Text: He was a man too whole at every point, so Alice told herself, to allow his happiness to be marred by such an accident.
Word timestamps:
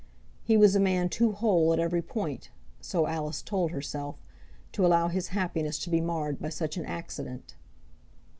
He 0.43 0.57
was 0.57 0.75
a 0.75 0.79
man 0.79 1.09
too 1.09 1.31
whole 1.31 1.71
at 1.73 1.77
every 1.79 2.01
point, 2.01 2.49
so 2.81 3.05
Alice 3.05 3.43
told 3.43 3.69
herself, 3.69 4.15
to 4.71 4.83
allow 4.83 5.09
his 5.09 5.27
happiness 5.27 5.77
to 5.77 5.91
be 5.91 6.01
marred 6.01 6.39
by 6.39 6.49
such 6.49 6.75
an 6.75 6.87
accident. 6.87 7.53